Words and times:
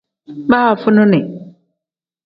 Baavunini. 0.49 1.19